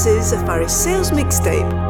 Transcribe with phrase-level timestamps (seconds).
[0.00, 1.89] This is a Faris Sales mixtape.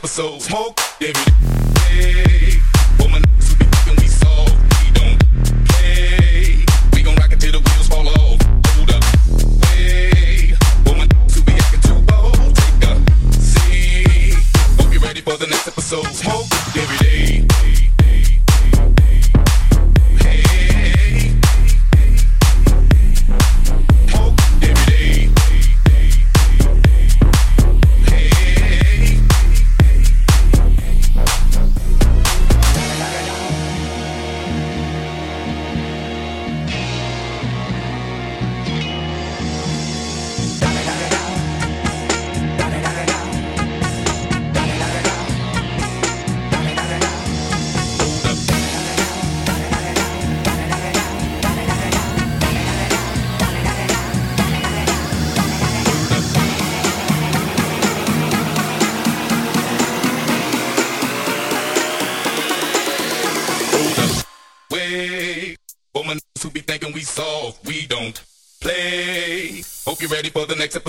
[0.00, 0.40] Episode.
[0.40, 2.29] Smoke, every day.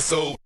[0.01, 0.40] Episode.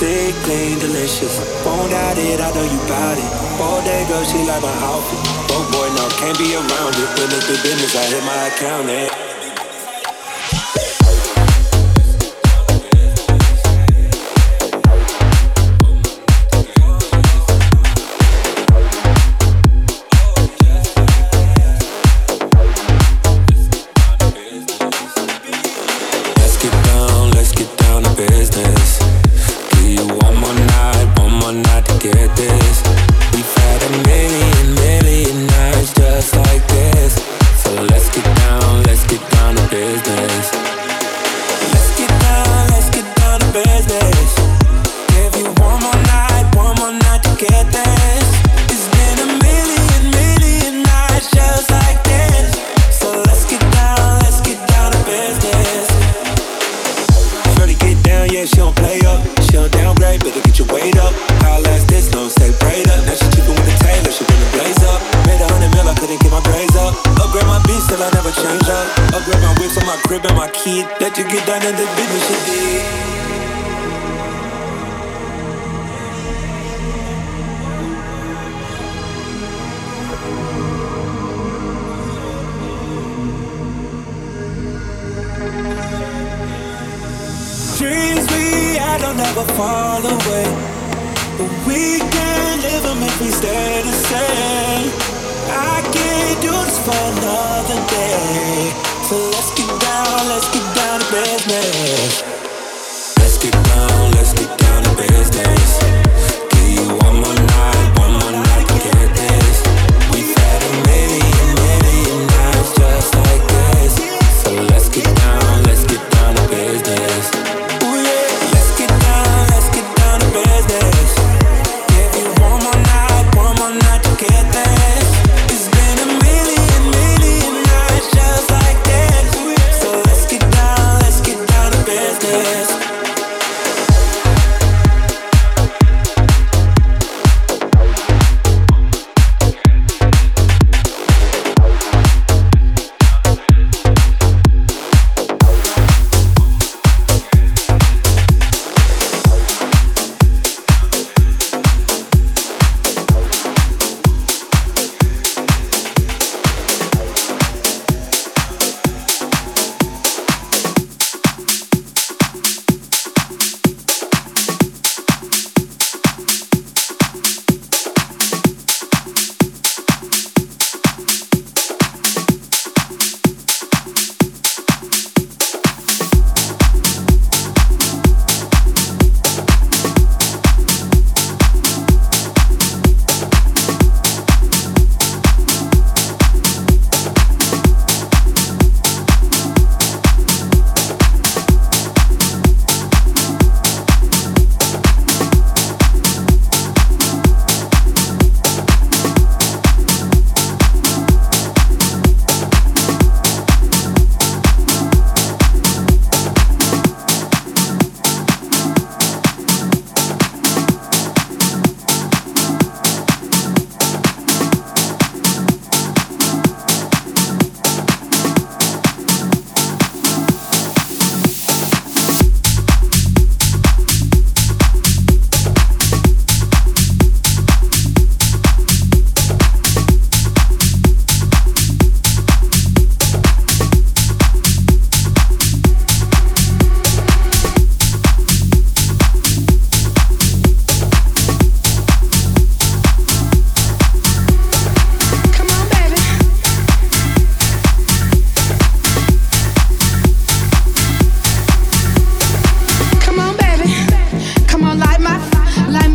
[0.00, 1.36] Sick, clean, delicious.
[1.62, 3.60] Won't doubt it, I know you bout it.
[3.60, 5.18] All day, girl, she like my outfit.
[5.52, 7.08] Oh boy, no, can't be around it.
[7.20, 9.12] When it's the business, I hit my accountant.
[9.12, 9.29] Eh?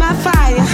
[0.05, 0.64] na falha.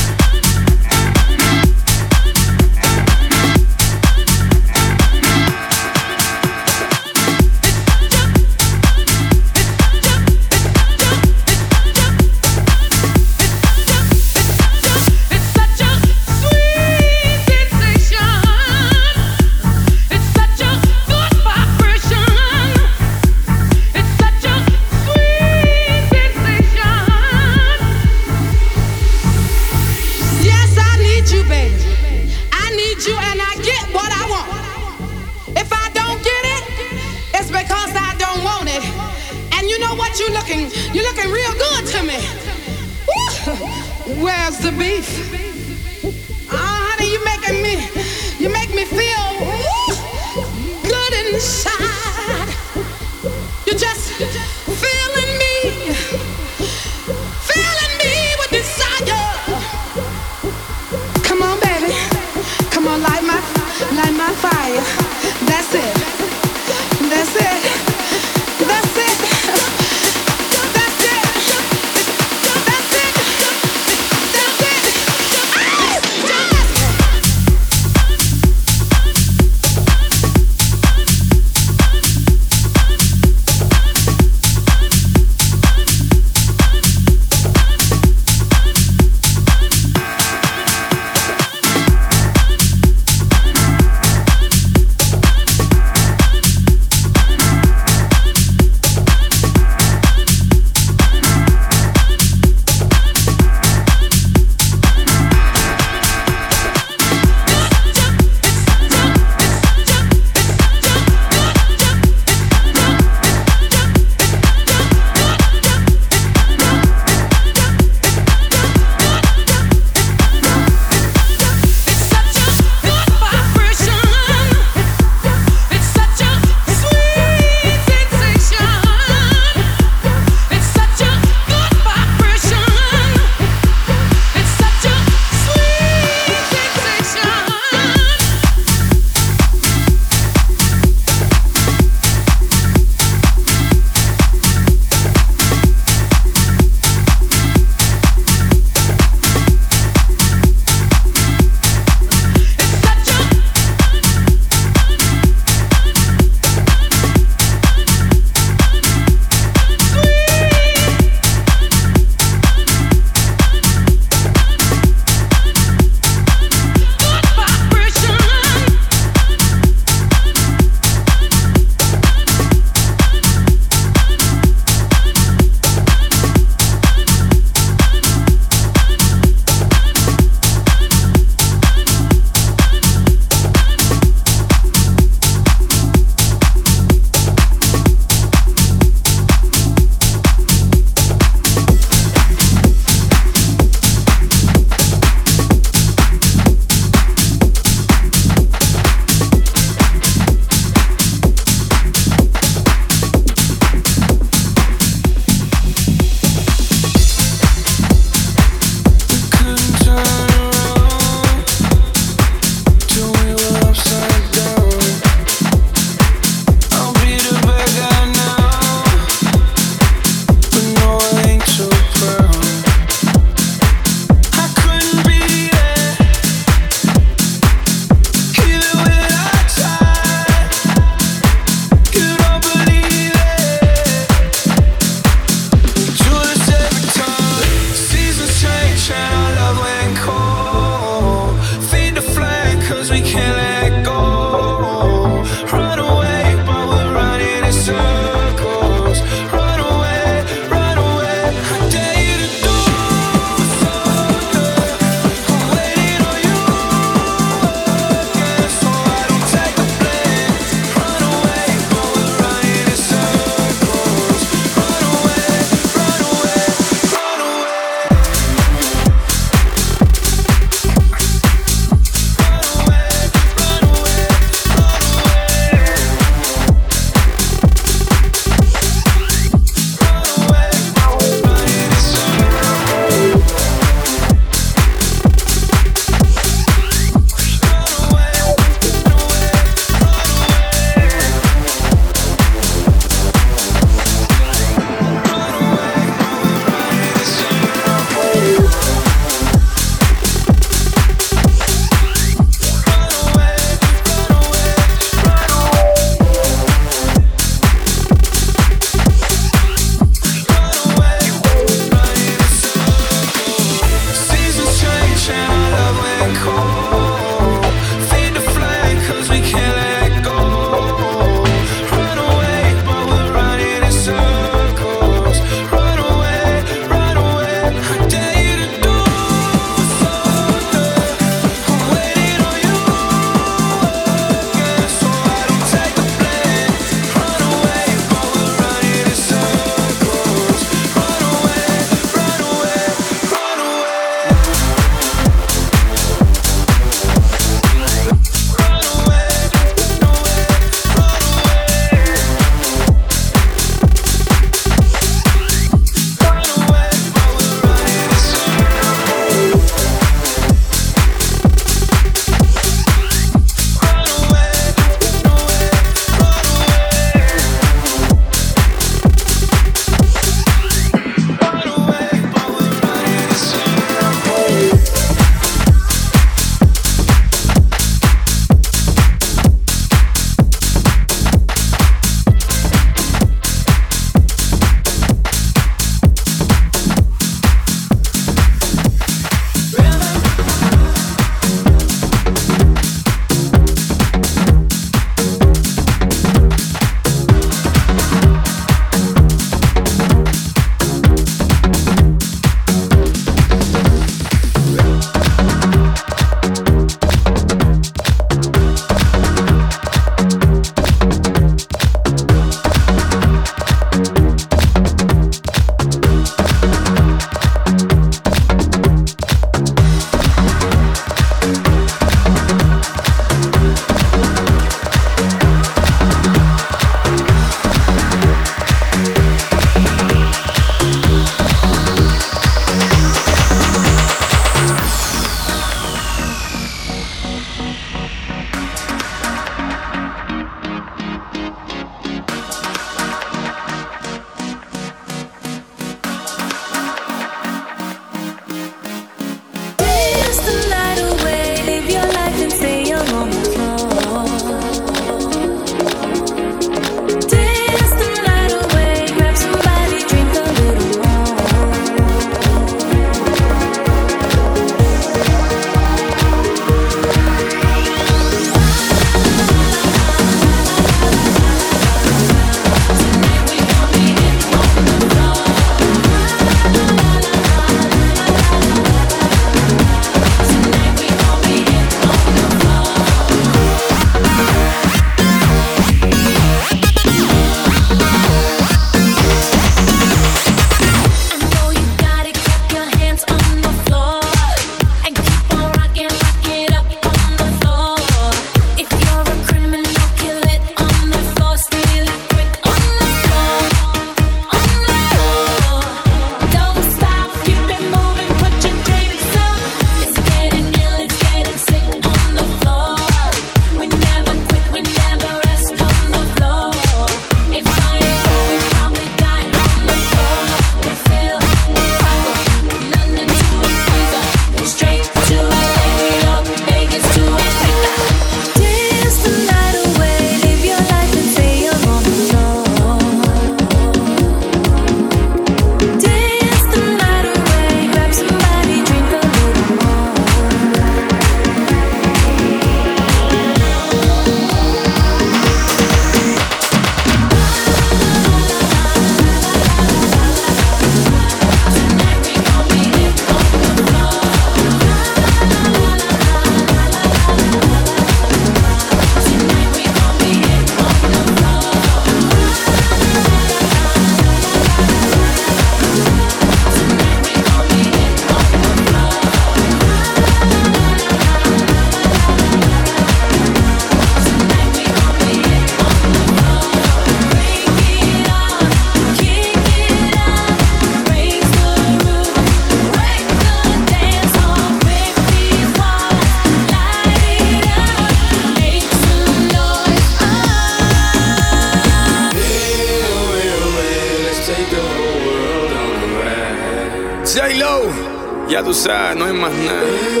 [598.51, 600.00] tú sabes, no hay más nada.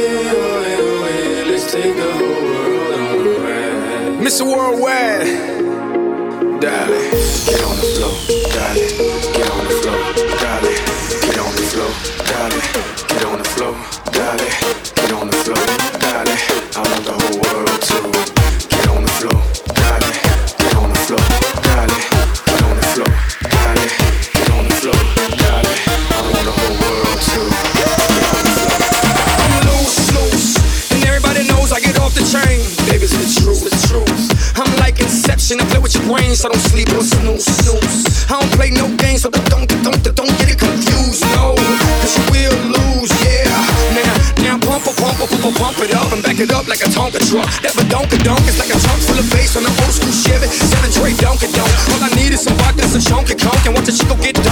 [47.01, 47.49] Tonka truck.
[47.65, 50.45] That badonka donk it's like a trunk full of bass on an old school Chevy.
[50.45, 51.73] Santa Trey Donka donk.
[51.97, 54.50] All I need is some vodka, some chunky conk, and watch a chico get done.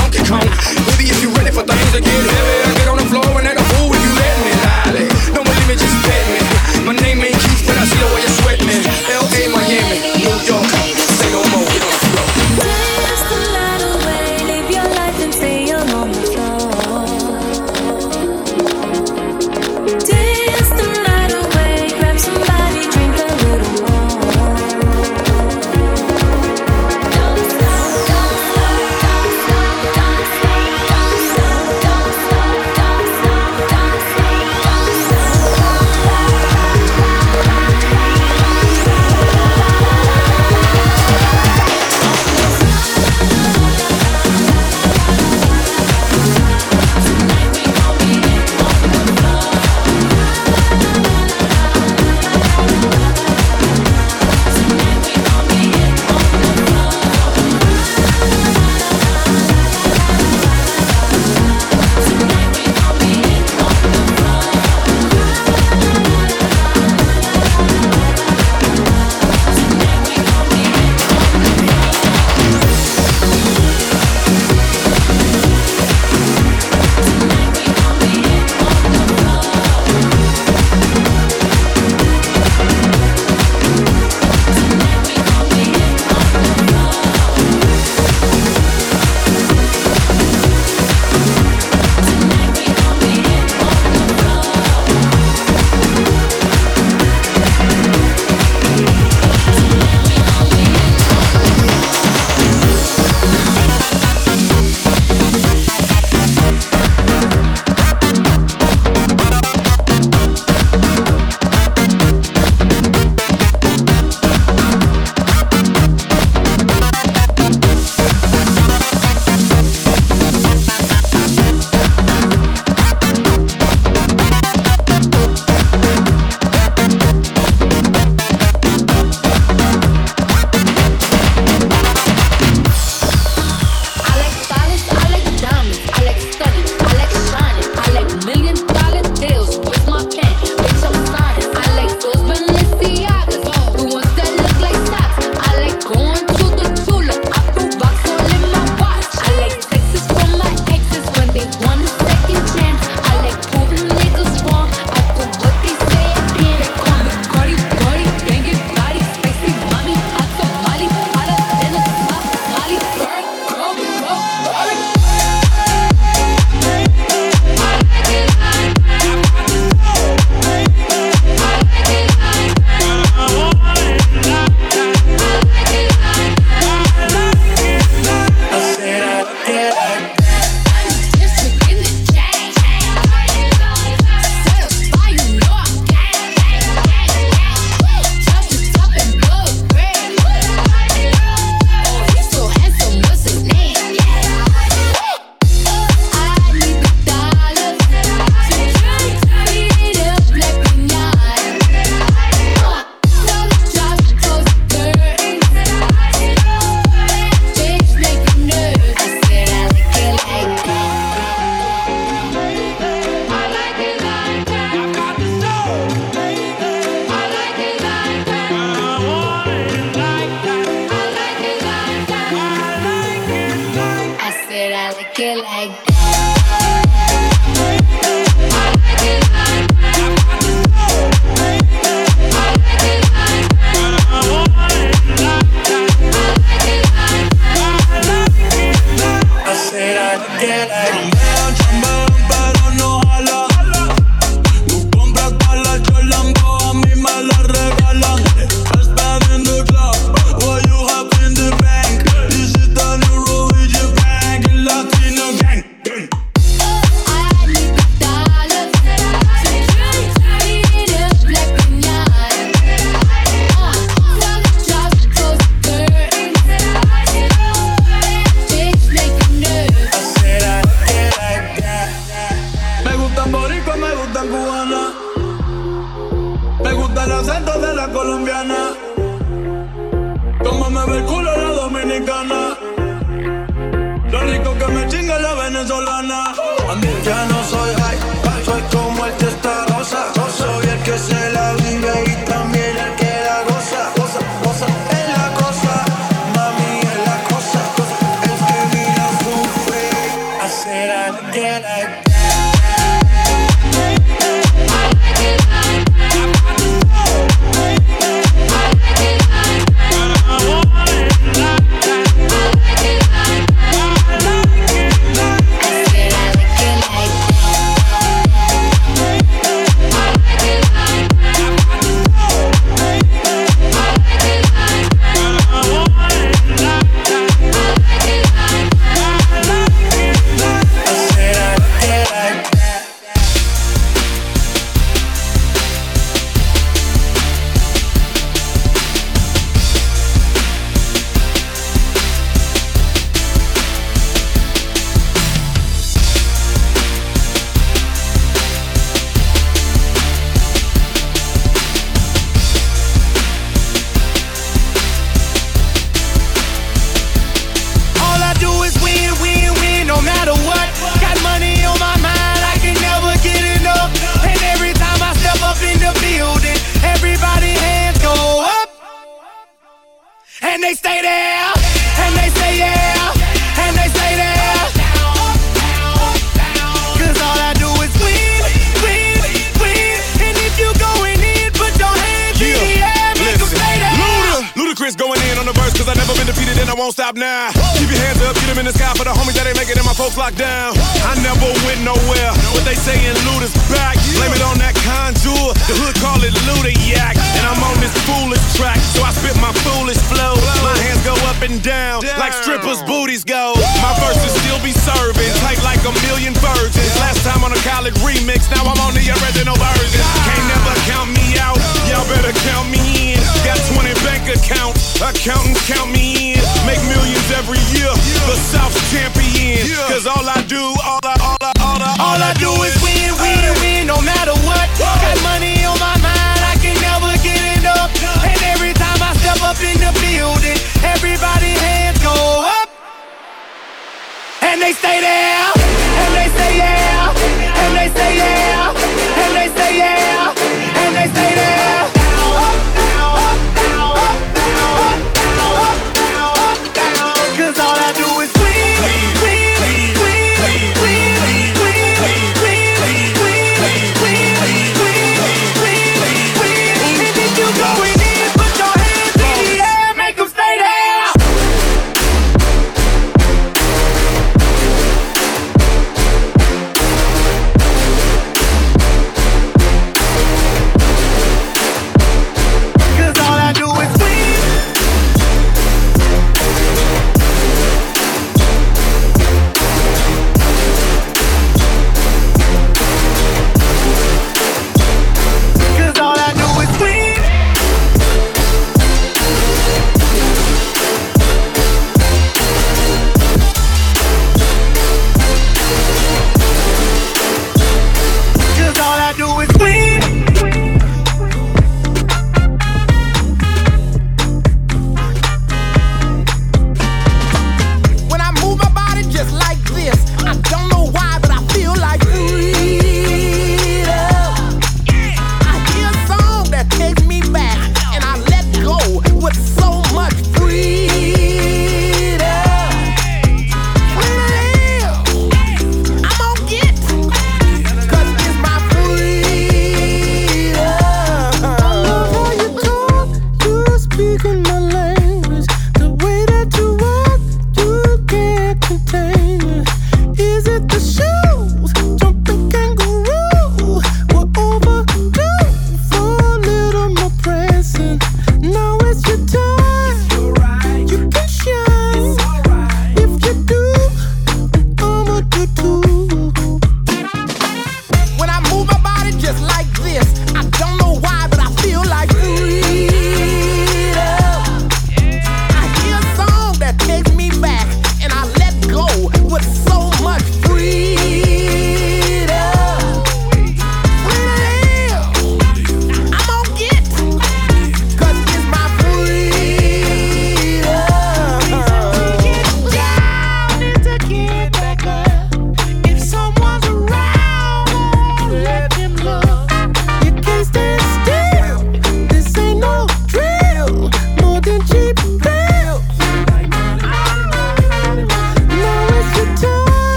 [434.74, 435.39] Stay there,